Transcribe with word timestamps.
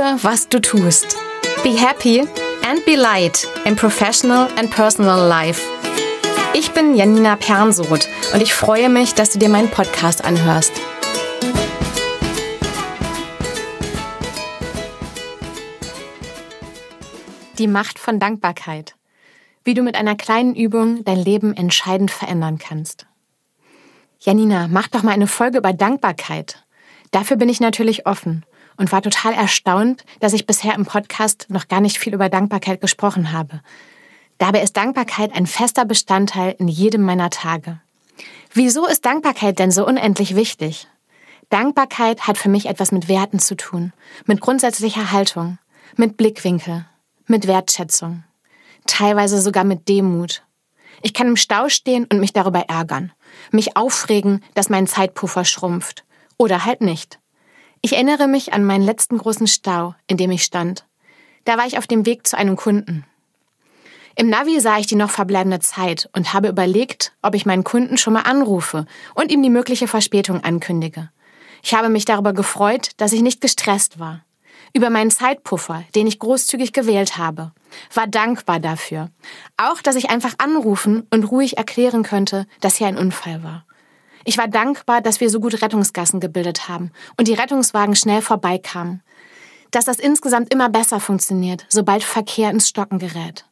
Liebe, 0.00 0.22
was 0.22 0.48
du 0.48 0.60
tust. 0.60 1.16
Be 1.62 1.76
happy 1.76 2.20
and 2.66 2.84
be 2.86 2.96
light 2.96 3.46
in 3.66 3.76
professional 3.76 4.48
and 4.56 4.70
personal 4.70 5.28
life. 5.28 5.62
Ich 6.54 6.70
bin 6.72 6.94
Janina 6.94 7.36
Pernsoth 7.36 8.08
und 8.32 8.42
ich 8.42 8.54
freue 8.54 8.88
mich, 8.88 9.14
dass 9.14 9.30
du 9.30 9.38
dir 9.38 9.50
meinen 9.50 9.70
Podcast 9.70 10.24
anhörst. 10.24 10.72
Die 17.58 17.66
Macht 17.66 17.98
von 17.98 18.18
Dankbarkeit. 18.18 18.94
Wie 19.64 19.74
du 19.74 19.82
mit 19.82 19.96
einer 19.96 20.16
kleinen 20.16 20.54
Übung 20.54 21.04
dein 21.04 21.18
Leben 21.18 21.54
entscheidend 21.54 22.10
verändern 22.10 22.58
kannst. 22.58 23.06
Janina, 24.18 24.66
mach 24.68 24.88
doch 24.88 25.02
mal 25.02 25.12
eine 25.12 25.26
Folge 25.26 25.58
über 25.58 25.74
Dankbarkeit. 25.74 26.64
Dafür 27.10 27.36
bin 27.36 27.50
ich 27.50 27.60
natürlich 27.60 28.06
offen 28.06 28.46
und 28.80 28.92
war 28.92 29.02
total 29.02 29.34
erstaunt, 29.34 30.06
dass 30.20 30.32
ich 30.32 30.46
bisher 30.46 30.74
im 30.74 30.86
Podcast 30.86 31.46
noch 31.50 31.68
gar 31.68 31.82
nicht 31.82 31.98
viel 31.98 32.14
über 32.14 32.30
Dankbarkeit 32.30 32.80
gesprochen 32.80 33.30
habe. 33.30 33.60
Dabei 34.38 34.62
ist 34.62 34.74
Dankbarkeit 34.74 35.34
ein 35.34 35.46
fester 35.46 35.84
Bestandteil 35.84 36.56
in 36.58 36.66
jedem 36.66 37.02
meiner 37.02 37.28
Tage. 37.28 37.78
Wieso 38.54 38.86
ist 38.86 39.04
Dankbarkeit 39.04 39.58
denn 39.58 39.70
so 39.70 39.86
unendlich 39.86 40.34
wichtig? 40.34 40.88
Dankbarkeit 41.50 42.26
hat 42.26 42.38
für 42.38 42.48
mich 42.48 42.66
etwas 42.66 42.90
mit 42.90 43.06
Werten 43.06 43.38
zu 43.38 43.54
tun, 43.54 43.92
mit 44.24 44.40
grundsätzlicher 44.40 45.12
Haltung, 45.12 45.58
mit 45.96 46.16
Blickwinkel, 46.16 46.86
mit 47.26 47.46
Wertschätzung, 47.46 48.24
teilweise 48.86 49.42
sogar 49.42 49.64
mit 49.64 49.90
Demut. 49.90 50.42
Ich 51.02 51.12
kann 51.12 51.26
im 51.26 51.36
Stau 51.36 51.68
stehen 51.68 52.06
und 52.10 52.18
mich 52.18 52.32
darüber 52.32 52.60
ärgern, 52.60 53.12
mich 53.50 53.76
aufregen, 53.76 54.42
dass 54.54 54.70
mein 54.70 54.86
Zeitpuffer 54.86 55.44
schrumpft 55.44 56.06
oder 56.38 56.64
halt 56.64 56.80
nicht. 56.80 57.20
Ich 57.82 57.94
erinnere 57.94 58.28
mich 58.28 58.52
an 58.52 58.64
meinen 58.64 58.84
letzten 58.84 59.16
großen 59.16 59.46
Stau, 59.46 59.94
in 60.06 60.18
dem 60.18 60.30
ich 60.30 60.42
stand. 60.42 60.84
Da 61.44 61.56
war 61.56 61.66
ich 61.66 61.78
auf 61.78 61.86
dem 61.86 62.04
Weg 62.04 62.26
zu 62.26 62.36
einem 62.36 62.56
Kunden. 62.56 63.06
Im 64.16 64.28
Navi 64.28 64.60
sah 64.60 64.78
ich 64.78 64.86
die 64.86 64.96
noch 64.96 65.10
verbleibende 65.10 65.60
Zeit 65.60 66.10
und 66.14 66.34
habe 66.34 66.48
überlegt, 66.48 67.14
ob 67.22 67.34
ich 67.34 67.46
meinen 67.46 67.64
Kunden 67.64 67.96
schon 67.96 68.12
mal 68.12 68.22
anrufe 68.22 68.84
und 69.14 69.32
ihm 69.32 69.42
die 69.42 69.48
mögliche 69.48 69.88
Verspätung 69.88 70.44
ankündige. 70.44 71.08
Ich 71.62 71.72
habe 71.72 71.88
mich 71.88 72.04
darüber 72.04 72.34
gefreut, 72.34 72.90
dass 72.98 73.12
ich 73.12 73.22
nicht 73.22 73.40
gestresst 73.40 73.98
war. 73.98 74.24
Über 74.74 74.90
meinen 74.90 75.10
Zeitpuffer, 75.10 75.82
den 75.94 76.06
ich 76.06 76.18
großzügig 76.18 76.74
gewählt 76.74 77.16
habe. 77.16 77.52
War 77.94 78.06
dankbar 78.06 78.60
dafür. 78.60 79.10
Auch, 79.56 79.80
dass 79.80 79.96
ich 79.96 80.10
einfach 80.10 80.34
anrufen 80.36 81.06
und 81.10 81.24
ruhig 81.24 81.56
erklären 81.56 82.02
könnte, 82.02 82.46
dass 82.60 82.76
hier 82.76 82.88
ein 82.88 82.98
Unfall 82.98 83.42
war. 83.42 83.64
Ich 84.24 84.38
war 84.38 84.48
dankbar, 84.48 85.00
dass 85.00 85.20
wir 85.20 85.30
so 85.30 85.40
gut 85.40 85.62
Rettungsgassen 85.62 86.20
gebildet 86.20 86.68
haben 86.68 86.90
und 87.16 87.28
die 87.28 87.34
Rettungswagen 87.34 87.94
schnell 87.96 88.22
vorbeikamen. 88.22 89.02
Dass 89.70 89.84
das 89.84 89.98
insgesamt 89.98 90.52
immer 90.52 90.68
besser 90.68 91.00
funktioniert, 91.00 91.64
sobald 91.68 92.02
Verkehr 92.02 92.50
ins 92.50 92.68
Stocken 92.68 92.98
gerät. 92.98 93.46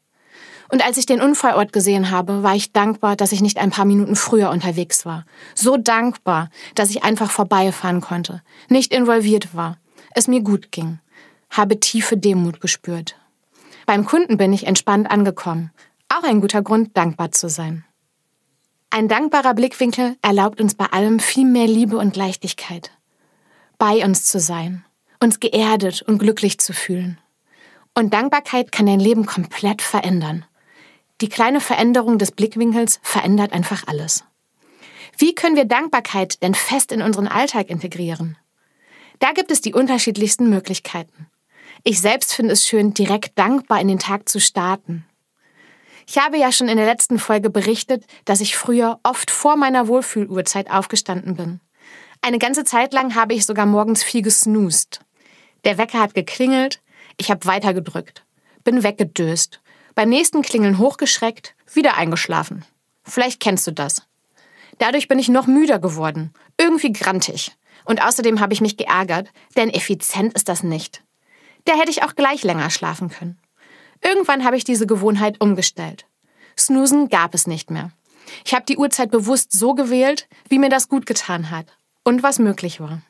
Und 0.70 0.84
als 0.84 0.98
ich 0.98 1.06
den 1.06 1.22
Unfallort 1.22 1.72
gesehen 1.72 2.10
habe, 2.10 2.42
war 2.42 2.54
ich 2.54 2.72
dankbar, 2.72 3.16
dass 3.16 3.32
ich 3.32 3.40
nicht 3.40 3.58
ein 3.58 3.70
paar 3.70 3.86
Minuten 3.86 4.16
früher 4.16 4.50
unterwegs 4.50 5.06
war. 5.06 5.24
So 5.54 5.76
dankbar, 5.78 6.50
dass 6.74 6.90
ich 6.90 7.04
einfach 7.04 7.30
vorbeifahren 7.30 8.00
konnte, 8.00 8.42
nicht 8.68 8.92
involviert 8.92 9.54
war, 9.54 9.78
es 10.14 10.28
mir 10.28 10.42
gut 10.42 10.70
ging, 10.70 10.98
habe 11.50 11.80
tiefe 11.80 12.16
Demut 12.16 12.60
gespürt. 12.60 13.16
Beim 13.86 14.04
Kunden 14.04 14.36
bin 14.36 14.52
ich 14.52 14.66
entspannt 14.66 15.10
angekommen. 15.10 15.70
Auch 16.10 16.22
ein 16.22 16.42
guter 16.42 16.60
Grund, 16.60 16.94
dankbar 16.96 17.32
zu 17.32 17.48
sein. 17.48 17.84
Ein 18.90 19.06
dankbarer 19.06 19.52
Blickwinkel 19.52 20.16
erlaubt 20.22 20.60
uns 20.60 20.74
bei 20.74 20.86
allem 20.86 21.20
viel 21.20 21.44
mehr 21.44 21.66
Liebe 21.66 21.98
und 21.98 22.16
Leichtigkeit. 22.16 22.90
Bei 23.76 24.02
uns 24.04 24.24
zu 24.24 24.40
sein, 24.40 24.84
uns 25.20 25.40
geerdet 25.40 26.02
und 26.02 26.18
glücklich 26.18 26.58
zu 26.58 26.72
fühlen. 26.72 27.18
Und 27.94 28.14
Dankbarkeit 28.14 28.72
kann 28.72 28.86
dein 28.86 29.00
Leben 29.00 29.26
komplett 29.26 29.82
verändern. 29.82 30.46
Die 31.20 31.28
kleine 31.28 31.60
Veränderung 31.60 32.16
des 32.16 32.32
Blickwinkels 32.32 32.98
verändert 33.02 33.52
einfach 33.52 33.86
alles. 33.86 34.24
Wie 35.18 35.34
können 35.34 35.56
wir 35.56 35.64
Dankbarkeit 35.64 36.42
denn 36.42 36.54
fest 36.54 36.90
in 36.90 37.02
unseren 37.02 37.28
Alltag 37.28 37.68
integrieren? 37.68 38.38
Da 39.18 39.32
gibt 39.32 39.50
es 39.50 39.60
die 39.60 39.74
unterschiedlichsten 39.74 40.48
Möglichkeiten. 40.48 41.26
Ich 41.84 42.00
selbst 42.00 42.32
finde 42.32 42.52
es 42.52 42.66
schön, 42.66 42.94
direkt 42.94 43.38
dankbar 43.38 43.80
in 43.80 43.88
den 43.88 43.98
Tag 43.98 44.28
zu 44.28 44.40
starten. 44.40 45.04
Ich 46.10 46.16
habe 46.16 46.38
ja 46.38 46.50
schon 46.52 46.68
in 46.68 46.78
der 46.78 46.86
letzten 46.86 47.18
Folge 47.18 47.50
berichtet, 47.50 48.06
dass 48.24 48.40
ich 48.40 48.56
früher 48.56 48.98
oft 49.02 49.30
vor 49.30 49.56
meiner 49.56 49.88
Wohlfühluhrzeit 49.88 50.70
aufgestanden 50.70 51.36
bin. 51.36 51.60
Eine 52.22 52.38
ganze 52.38 52.64
Zeit 52.64 52.94
lang 52.94 53.14
habe 53.14 53.34
ich 53.34 53.44
sogar 53.44 53.66
morgens 53.66 54.02
viel 54.02 54.22
gesnoost. 54.22 55.00
Der 55.64 55.76
Wecker 55.76 56.00
hat 56.00 56.14
geklingelt, 56.14 56.80
ich 57.18 57.30
habe 57.30 57.44
weitergedrückt, 57.44 58.24
bin 58.64 58.82
weggedöst, 58.82 59.60
beim 59.94 60.08
nächsten 60.08 60.40
Klingeln 60.40 60.78
hochgeschreckt, 60.78 61.54
wieder 61.74 61.98
eingeschlafen. 61.98 62.64
Vielleicht 63.04 63.38
kennst 63.38 63.66
du 63.66 63.72
das. 63.72 64.00
Dadurch 64.78 65.08
bin 65.08 65.18
ich 65.18 65.28
noch 65.28 65.46
müder 65.46 65.78
geworden, 65.78 66.32
irgendwie 66.58 66.92
grantig. 66.92 67.54
Und 67.84 68.02
außerdem 68.02 68.40
habe 68.40 68.54
ich 68.54 68.62
mich 68.62 68.78
geärgert, 68.78 69.28
denn 69.58 69.68
effizient 69.68 70.32
ist 70.32 70.48
das 70.48 70.62
nicht. 70.62 71.02
Da 71.66 71.74
hätte 71.74 71.90
ich 71.90 72.02
auch 72.02 72.14
gleich 72.14 72.44
länger 72.44 72.70
schlafen 72.70 73.10
können. 73.10 73.38
Irgendwann 74.02 74.44
habe 74.44 74.56
ich 74.56 74.64
diese 74.64 74.86
Gewohnheit 74.86 75.40
umgestellt. 75.40 76.06
Snoosen 76.56 77.08
gab 77.08 77.34
es 77.34 77.46
nicht 77.46 77.70
mehr. 77.70 77.90
Ich 78.44 78.54
habe 78.54 78.64
die 78.66 78.76
Uhrzeit 78.76 79.10
bewusst 79.10 79.52
so 79.52 79.74
gewählt, 79.74 80.28
wie 80.48 80.58
mir 80.58 80.68
das 80.68 80.88
gut 80.88 81.06
getan 81.06 81.50
hat 81.50 81.66
und 82.04 82.22
was 82.22 82.38
möglich 82.38 82.80
war. 82.80 83.00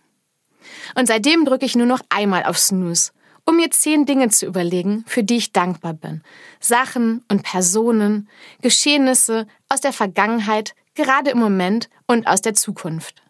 Und 0.95 1.07
seitdem 1.07 1.45
drücke 1.45 1.67
ich 1.67 1.77
nur 1.77 1.87
noch 1.87 2.01
einmal 2.09 2.45
auf 2.45 2.59
Snooze, 2.59 3.13
um 3.45 3.57
mir 3.57 3.71
zehn 3.71 4.05
Dinge 4.05 4.29
zu 4.29 4.47
überlegen, 4.47 5.05
für 5.07 5.25
die 5.25 5.37
ich 5.37 5.53
dankbar 5.53 5.95
bin. 5.95 6.23
Sachen 6.61 7.25
und 7.31 7.43
Personen, 7.43 8.29
Geschehnisse 8.61 9.47
aus 9.69 9.81
der 9.81 9.93
Vergangenheit, 9.93 10.75
gerade 10.95 11.31
im 11.31 11.39
Moment 11.39 11.89
und 12.07 12.27
aus 12.27 12.43
der 12.43 12.55
Zukunft. 12.55 13.23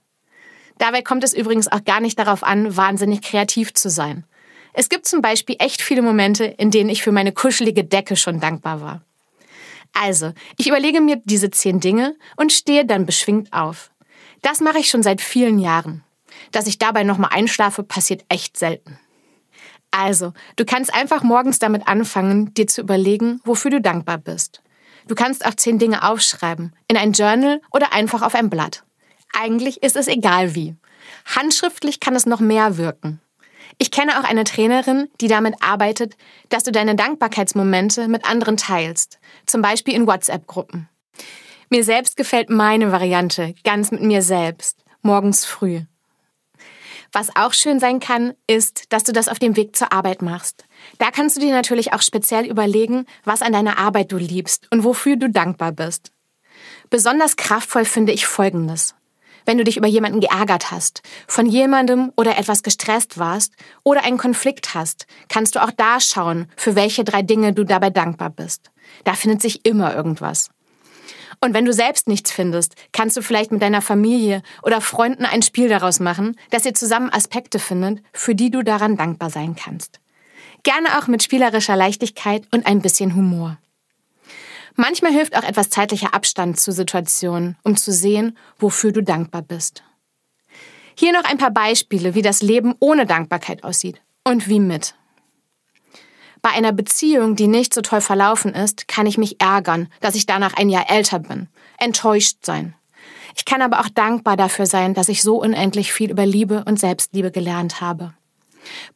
Dabei 0.78 1.02
kommt 1.02 1.24
es 1.24 1.34
übrigens 1.34 1.68
auch 1.68 1.84
gar 1.84 2.00
nicht 2.00 2.18
darauf 2.18 2.42
an, 2.42 2.76
wahnsinnig 2.76 3.22
kreativ 3.22 3.74
zu 3.74 3.90
sein. 3.90 4.24
Es 4.72 4.88
gibt 4.88 5.06
zum 5.06 5.22
Beispiel 5.22 5.56
echt 5.58 5.82
viele 5.82 6.02
Momente, 6.02 6.44
in 6.44 6.70
denen 6.70 6.90
ich 6.90 7.02
für 7.02 7.12
meine 7.12 7.32
kuschelige 7.32 7.84
Decke 7.84 8.16
schon 8.16 8.40
dankbar 8.40 8.80
war. 8.80 9.02
Also, 9.92 10.32
ich 10.56 10.68
überlege 10.68 11.00
mir 11.00 11.20
diese 11.24 11.50
zehn 11.50 11.80
Dinge 11.80 12.16
und 12.36 12.52
stehe 12.52 12.84
dann 12.84 13.06
beschwingt 13.06 13.52
auf. 13.52 13.90
Das 14.42 14.60
mache 14.60 14.78
ich 14.78 14.90
schon 14.90 15.02
seit 15.02 15.20
vielen 15.20 15.58
Jahren. 15.58 16.04
Dass 16.52 16.66
ich 16.66 16.78
dabei 16.78 17.02
nochmal 17.02 17.30
einschlafe, 17.32 17.82
passiert 17.82 18.24
echt 18.28 18.56
selten. 18.56 18.98
Also, 19.90 20.32
du 20.56 20.64
kannst 20.64 20.92
einfach 20.94 21.22
morgens 21.22 21.58
damit 21.58 21.88
anfangen, 21.88 22.52
dir 22.54 22.66
zu 22.66 22.82
überlegen, 22.82 23.40
wofür 23.44 23.70
du 23.70 23.80
dankbar 23.80 24.18
bist. 24.18 24.62
Du 25.06 25.14
kannst 25.14 25.46
auch 25.46 25.54
zehn 25.54 25.78
Dinge 25.78 26.08
aufschreiben, 26.08 26.74
in 26.86 26.96
ein 26.96 27.12
Journal 27.12 27.62
oder 27.72 27.92
einfach 27.92 28.22
auf 28.22 28.34
ein 28.34 28.50
Blatt. 28.50 28.84
Eigentlich 29.32 29.82
ist 29.82 29.96
es 29.96 30.06
egal 30.06 30.54
wie. 30.54 30.76
Handschriftlich 31.24 32.00
kann 32.00 32.14
es 32.14 32.26
noch 32.26 32.40
mehr 32.40 32.76
wirken. 32.76 33.20
Ich 33.76 33.90
kenne 33.90 34.18
auch 34.18 34.24
eine 34.24 34.44
Trainerin, 34.44 35.08
die 35.20 35.28
damit 35.28 35.56
arbeitet, 35.60 36.16
dass 36.48 36.64
du 36.64 36.72
deine 36.72 36.96
Dankbarkeitsmomente 36.96 38.08
mit 38.08 38.24
anderen 38.24 38.56
teilst, 38.56 39.18
zum 39.46 39.60
Beispiel 39.60 39.94
in 39.94 40.06
WhatsApp-Gruppen. 40.06 40.88
Mir 41.68 41.84
selbst 41.84 42.16
gefällt 42.16 42.48
meine 42.48 42.92
Variante, 42.92 43.54
ganz 43.64 43.90
mit 43.90 44.02
mir 44.02 44.22
selbst, 44.22 44.84
morgens 45.02 45.44
früh. 45.44 45.82
Was 47.12 47.34
auch 47.36 47.52
schön 47.52 47.80
sein 47.80 48.00
kann, 48.00 48.34
ist, 48.46 48.92
dass 48.92 49.04
du 49.04 49.12
das 49.12 49.28
auf 49.28 49.38
dem 49.38 49.56
Weg 49.56 49.76
zur 49.76 49.92
Arbeit 49.92 50.22
machst. 50.22 50.64
Da 50.98 51.10
kannst 51.10 51.36
du 51.36 51.40
dir 51.40 51.52
natürlich 51.52 51.92
auch 51.92 52.02
speziell 52.02 52.46
überlegen, 52.46 53.06
was 53.24 53.42
an 53.42 53.52
deiner 53.52 53.78
Arbeit 53.78 54.12
du 54.12 54.18
liebst 54.18 54.68
und 54.70 54.84
wofür 54.84 55.16
du 55.16 55.30
dankbar 55.30 55.72
bist. 55.72 56.12
Besonders 56.90 57.36
kraftvoll 57.36 57.84
finde 57.84 58.12
ich 58.12 58.26
Folgendes 58.26 58.94
wenn 59.48 59.56
du 59.56 59.64
dich 59.64 59.78
über 59.78 59.86
jemanden 59.86 60.20
geärgert 60.20 60.70
hast, 60.70 61.00
von 61.26 61.46
jemandem 61.46 62.12
oder 62.16 62.36
etwas 62.36 62.62
gestresst 62.62 63.16
warst 63.16 63.54
oder 63.82 64.04
einen 64.04 64.18
Konflikt 64.18 64.74
hast, 64.74 65.06
kannst 65.30 65.54
du 65.54 65.62
auch 65.64 65.70
da 65.70 66.00
schauen, 66.00 66.48
für 66.54 66.76
welche 66.76 67.02
drei 67.02 67.22
Dinge 67.22 67.54
du 67.54 67.64
dabei 67.64 67.88
dankbar 67.88 68.28
bist. 68.28 68.70
Da 69.04 69.14
findet 69.14 69.40
sich 69.40 69.64
immer 69.64 69.94
irgendwas. 69.94 70.50
Und 71.40 71.54
wenn 71.54 71.64
du 71.64 71.72
selbst 71.72 72.08
nichts 72.08 72.30
findest, 72.30 72.74
kannst 72.92 73.16
du 73.16 73.22
vielleicht 73.22 73.50
mit 73.50 73.62
deiner 73.62 73.80
Familie 73.80 74.42
oder 74.62 74.82
Freunden 74.82 75.24
ein 75.24 75.40
Spiel 75.40 75.70
daraus 75.70 75.98
machen, 75.98 76.36
dass 76.50 76.66
ihr 76.66 76.74
zusammen 76.74 77.10
Aspekte 77.10 77.58
findet, 77.58 78.02
für 78.12 78.34
die 78.34 78.50
du 78.50 78.62
daran 78.62 78.98
dankbar 78.98 79.30
sein 79.30 79.56
kannst. 79.56 79.98
Gerne 80.62 80.98
auch 80.98 81.06
mit 81.06 81.22
spielerischer 81.22 81.76
Leichtigkeit 81.76 82.46
und 82.52 82.66
ein 82.66 82.82
bisschen 82.82 83.14
Humor. 83.14 83.56
Manchmal 84.80 85.10
hilft 85.10 85.36
auch 85.36 85.42
etwas 85.42 85.70
zeitlicher 85.70 86.14
Abstand 86.14 86.60
zu 86.60 86.70
Situationen, 86.70 87.56
um 87.64 87.76
zu 87.76 87.90
sehen, 87.90 88.38
wofür 88.60 88.92
du 88.92 89.02
dankbar 89.02 89.42
bist. 89.42 89.82
Hier 90.94 91.12
noch 91.12 91.24
ein 91.24 91.36
paar 91.36 91.50
Beispiele, 91.50 92.14
wie 92.14 92.22
das 92.22 92.42
Leben 92.42 92.76
ohne 92.78 93.04
Dankbarkeit 93.04 93.64
aussieht 93.64 94.00
und 94.22 94.46
wie 94.46 94.60
mit. 94.60 94.94
Bei 96.42 96.50
einer 96.50 96.70
Beziehung, 96.70 97.34
die 97.34 97.48
nicht 97.48 97.74
so 97.74 97.80
toll 97.80 98.00
verlaufen 98.00 98.54
ist, 98.54 98.86
kann 98.86 99.06
ich 99.06 99.18
mich 99.18 99.40
ärgern, 99.40 99.88
dass 99.98 100.14
ich 100.14 100.26
danach 100.26 100.54
ein 100.54 100.68
Jahr 100.68 100.88
älter 100.88 101.18
bin, 101.18 101.48
enttäuscht 101.78 102.44
sein. 102.46 102.76
Ich 103.34 103.44
kann 103.44 103.62
aber 103.62 103.80
auch 103.80 103.88
dankbar 103.88 104.36
dafür 104.36 104.66
sein, 104.66 104.94
dass 104.94 105.08
ich 105.08 105.24
so 105.24 105.42
unendlich 105.42 105.92
viel 105.92 106.12
über 106.12 106.24
Liebe 106.24 106.62
und 106.64 106.78
Selbstliebe 106.78 107.32
gelernt 107.32 107.80
habe. 107.80 108.14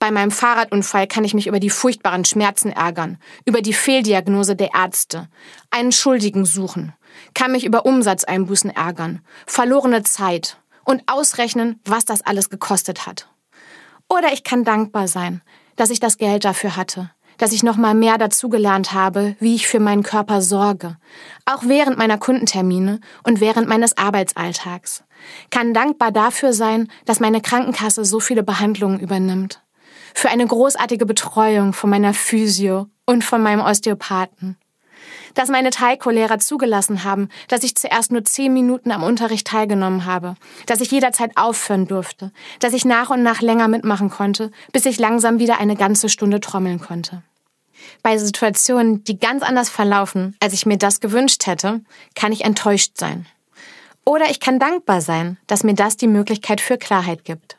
Bei 0.02 0.10
meinem 0.10 0.32
Fahrradunfall 0.32 1.06
kann 1.06 1.22
ich 1.22 1.32
mich 1.32 1.46
über 1.46 1.60
die 1.60 1.70
furchtbaren 1.70 2.24
Schmerzen 2.24 2.72
ärgern, 2.72 3.18
über 3.44 3.62
die 3.62 3.72
Fehldiagnose 3.72 4.56
der 4.56 4.74
Ärzte, 4.74 5.28
einen 5.70 5.92
Schuldigen 5.92 6.44
suchen, 6.44 6.92
kann 7.34 7.52
mich 7.52 7.64
über 7.64 7.86
Umsatzeinbußen 7.86 8.70
ärgern, 8.70 9.20
verlorene 9.46 10.02
Zeit 10.02 10.56
und 10.84 11.04
ausrechnen, 11.06 11.78
was 11.84 12.04
das 12.04 12.20
alles 12.20 12.50
gekostet 12.50 13.06
hat. 13.06 13.28
Oder 14.08 14.32
ich 14.32 14.42
kann 14.42 14.64
dankbar 14.64 15.06
sein, 15.06 15.40
dass 15.76 15.90
ich 15.90 16.00
das 16.00 16.18
Geld 16.18 16.44
dafür 16.44 16.74
hatte, 16.74 17.12
dass 17.38 17.52
ich 17.52 17.62
noch 17.62 17.76
mal 17.76 17.94
mehr 17.94 18.18
dazugelernt 18.18 18.92
habe, 18.92 19.36
wie 19.38 19.54
ich 19.54 19.68
für 19.68 19.78
meinen 19.78 20.02
Körper 20.02 20.42
sorge, 20.42 20.96
auch 21.46 21.62
während 21.62 21.96
meiner 21.96 22.18
Kundentermine 22.18 22.98
und 23.22 23.40
während 23.40 23.68
meines 23.68 23.96
Arbeitsalltags. 23.96 25.04
Kann 25.52 25.72
dankbar 25.72 26.10
dafür 26.10 26.52
sein, 26.52 26.88
dass 27.04 27.20
meine 27.20 27.40
Krankenkasse 27.40 28.04
so 28.04 28.18
viele 28.18 28.42
Behandlungen 28.42 28.98
übernimmt, 28.98 29.62
für 30.14 30.28
eine 30.28 30.46
großartige 30.46 31.06
Betreuung 31.06 31.72
von 31.72 31.90
meiner 31.90 32.14
Physio 32.14 32.86
und 33.06 33.24
von 33.24 33.42
meinem 33.42 33.60
Osteopathen 33.60 34.56
dass 35.34 35.48
meine 35.48 35.70
Taiko-Lehrer 35.70 36.38
zugelassen 36.38 37.04
haben, 37.04 37.28
dass 37.48 37.64
ich 37.64 37.74
zuerst 37.74 38.12
nur 38.12 38.24
zehn 38.24 38.52
Minuten 38.52 38.90
am 38.90 39.02
Unterricht 39.02 39.46
teilgenommen 39.46 40.04
habe, 40.04 40.34
dass 40.66 40.80
ich 40.80 40.90
jederzeit 40.90 41.36
aufhören 41.36 41.86
durfte, 41.86 42.32
dass 42.60 42.72
ich 42.72 42.84
nach 42.84 43.10
und 43.10 43.22
nach 43.22 43.40
länger 43.40 43.68
mitmachen 43.68 44.10
konnte, 44.10 44.50
bis 44.72 44.86
ich 44.86 44.98
langsam 44.98 45.38
wieder 45.38 45.58
eine 45.58 45.76
ganze 45.76 46.08
Stunde 46.08 46.40
trommeln 46.40 46.80
konnte. 46.80 47.22
Bei 48.02 48.16
Situationen, 48.16 49.02
die 49.04 49.18
ganz 49.18 49.42
anders 49.42 49.68
verlaufen, 49.68 50.36
als 50.40 50.52
ich 50.52 50.66
mir 50.66 50.78
das 50.78 51.00
gewünscht 51.00 51.46
hätte, 51.46 51.80
kann 52.14 52.32
ich 52.32 52.44
enttäuscht 52.44 52.98
sein. 52.98 53.26
Oder 54.04 54.30
ich 54.30 54.40
kann 54.40 54.58
dankbar 54.58 55.00
sein, 55.00 55.38
dass 55.46 55.64
mir 55.64 55.74
das 55.74 55.96
die 55.96 56.08
Möglichkeit 56.08 56.60
für 56.60 56.76
Klarheit 56.76 57.24
gibt. 57.24 57.56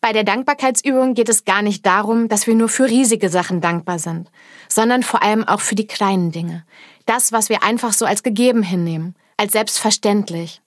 Bei 0.00 0.12
der 0.12 0.24
Dankbarkeitsübung 0.24 1.14
geht 1.14 1.28
es 1.28 1.44
gar 1.44 1.62
nicht 1.62 1.84
darum, 1.84 2.28
dass 2.28 2.46
wir 2.46 2.54
nur 2.54 2.68
für 2.68 2.86
riesige 2.88 3.28
Sachen 3.28 3.60
dankbar 3.60 3.98
sind, 3.98 4.30
sondern 4.68 5.02
vor 5.02 5.22
allem 5.22 5.44
auch 5.44 5.60
für 5.60 5.74
die 5.74 5.86
kleinen 5.86 6.32
Dinge. 6.32 6.64
Das, 7.06 7.32
was 7.32 7.48
wir 7.48 7.62
einfach 7.62 7.92
so 7.92 8.04
als 8.04 8.22
gegeben 8.22 8.62
hinnehmen, 8.62 9.14
als 9.36 9.52
selbstverständlich. 9.52 10.60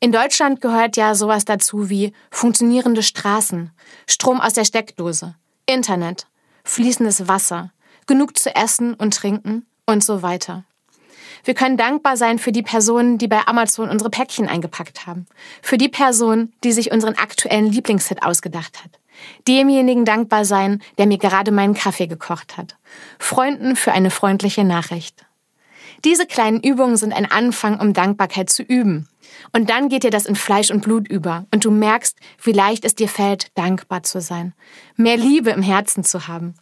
In 0.00 0.12
Deutschland 0.12 0.60
gehört 0.60 0.96
ja 0.96 1.14
sowas 1.14 1.44
dazu 1.44 1.90
wie 1.90 2.12
funktionierende 2.30 3.02
Straßen, 3.02 3.72
Strom 4.06 4.40
aus 4.40 4.52
der 4.52 4.64
Steckdose, 4.64 5.34
Internet, 5.66 6.28
fließendes 6.64 7.26
Wasser, 7.26 7.72
genug 8.06 8.38
zu 8.38 8.54
essen 8.54 8.94
und 8.94 9.14
trinken 9.14 9.66
und 9.86 10.04
so 10.04 10.22
weiter. 10.22 10.64
Wir 11.44 11.54
können 11.54 11.76
dankbar 11.76 12.16
sein 12.16 12.38
für 12.38 12.52
die 12.52 12.62
Personen, 12.62 13.18
die 13.18 13.28
bei 13.28 13.46
Amazon 13.46 13.88
unsere 13.90 14.10
Päckchen 14.10 14.48
eingepackt 14.48 15.06
haben. 15.06 15.26
Für 15.62 15.78
die 15.78 15.88
Person, 15.88 16.52
die 16.64 16.72
sich 16.72 16.90
unseren 16.90 17.14
aktuellen 17.14 17.70
Lieblingshit 17.70 18.22
ausgedacht 18.22 18.82
hat. 18.82 18.90
Demjenigen 19.46 20.04
dankbar 20.04 20.44
sein, 20.44 20.82
der 20.96 21.06
mir 21.06 21.18
gerade 21.18 21.50
meinen 21.50 21.74
Kaffee 21.74 22.06
gekocht 22.06 22.56
hat. 22.56 22.76
Freunden 23.18 23.76
für 23.76 23.92
eine 23.92 24.10
freundliche 24.10 24.64
Nachricht. 24.64 25.24
Diese 26.04 26.26
kleinen 26.26 26.60
Übungen 26.60 26.96
sind 26.96 27.12
ein 27.12 27.30
Anfang, 27.30 27.80
um 27.80 27.92
Dankbarkeit 27.92 28.50
zu 28.50 28.62
üben. 28.62 29.08
Und 29.52 29.68
dann 29.68 29.88
geht 29.88 30.04
dir 30.04 30.10
das 30.10 30.26
in 30.26 30.36
Fleisch 30.36 30.70
und 30.70 30.82
Blut 30.82 31.08
über 31.08 31.46
und 31.52 31.64
du 31.64 31.70
merkst, 31.70 32.16
wie 32.42 32.52
leicht 32.52 32.84
es 32.84 32.94
dir 32.94 33.08
fällt, 33.08 33.56
dankbar 33.56 34.02
zu 34.02 34.20
sein, 34.20 34.54
mehr 34.96 35.16
Liebe 35.16 35.50
im 35.50 35.62
Herzen 35.62 36.04
zu 36.04 36.28
haben. 36.28 36.54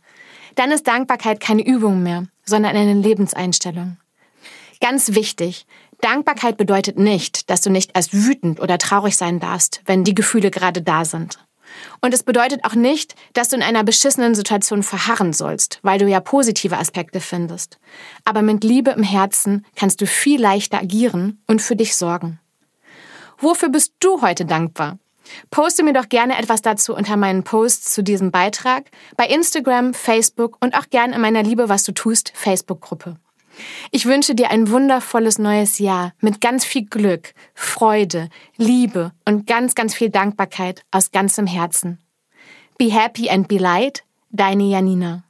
Dann 0.55 0.71
ist 0.71 0.87
Dankbarkeit 0.87 1.39
keine 1.39 1.67
Übung 1.67 2.03
mehr, 2.03 2.25
sondern 2.45 2.77
eine 2.77 2.95
Lebenseinstellung. 2.95 3.99
Ganz 4.81 5.15
wichtig, 5.15 5.67
Dankbarkeit 6.01 6.57
bedeutet 6.57 6.99
nicht, 6.99 7.49
dass 7.51 7.63
du 7.63 7.71
nicht 7.71 7.93
erst 7.95 8.13
wütend 8.13 8.61
oder 8.61 8.79
traurig 8.79 9.17
sein 9.17 9.41
darfst, 9.41 9.81
wenn 9.87 10.05
die 10.05 10.15
Gefühle 10.15 10.51
gerade 10.51 10.83
da 10.83 11.05
sind. 11.05 11.39
Und 12.01 12.15
es 12.15 12.23
bedeutet 12.23 12.65
auch 12.65 12.75
nicht, 12.75 13.15
dass 13.33 13.49
du 13.49 13.57
in 13.57 13.63
einer 13.63 13.85
beschissenen 13.85 14.35
Situation 14.35 14.83
verharren 14.83 15.33
sollst, 15.33 15.81
weil 15.83 15.99
du 15.99 16.07
ja 16.07 16.21
positive 16.21 16.79
Aspekte 16.79 17.21
findest. 17.21 17.79
Aber 18.25 18.43
mit 18.43 18.65
Liebe 18.65 18.93
im 18.93 19.03
Herzen 19.03 19.67
kannst 19.75 20.01
du 20.01 20.07
viel 20.07 20.41
leichter 20.41 20.79
agieren 20.79 21.43
und 21.47 21.61
für 21.63 21.77
dich 21.77 21.97
sorgen. 21.97 22.39
Wofür 23.39 23.69
bist 23.69 23.95
du 24.01 24.23
heute 24.23 24.45
dankbar? 24.45 24.99
Poste 25.51 25.83
mir 25.83 25.93
doch 25.93 26.09
gerne 26.09 26.39
etwas 26.39 26.63
dazu 26.63 26.95
unter 26.95 27.17
meinen 27.17 27.43
Posts 27.43 27.93
zu 27.93 28.03
diesem 28.03 28.31
Beitrag 28.31 28.85
bei 29.17 29.27
Instagram, 29.27 29.93
Facebook 29.93 30.57
und 30.61 30.75
auch 30.77 30.89
gerne 30.89 31.17
in 31.17 31.21
meiner 31.21 31.43
Liebe, 31.43 31.69
was 31.69 31.83
du 31.83 31.93
tust, 31.93 32.33
Facebook-Gruppe. 32.35 33.17
Ich 33.91 34.07
wünsche 34.07 34.35
dir 34.35 34.51
ein 34.51 34.71
wundervolles 34.71 35.39
neues 35.39 35.79
Jahr 35.79 36.13
mit 36.21 36.41
ganz 36.41 36.65
viel 36.65 36.87
Glück, 36.87 37.35
Freude, 37.55 38.29
Liebe 38.57 39.13
und 39.25 39.47
ganz, 39.47 39.75
ganz 39.75 39.95
viel 39.95 40.11
Dankbarkeit 40.11 40.83
aus 40.91 41.11
ganzem 41.11 41.47
Herzen. 41.47 41.99
Be 42.79 42.93
happy 42.93 43.31
and 43.31 43.49
be 43.49 43.59
light, 43.59 44.05
deine 44.31 44.65
Janina. 44.65 45.26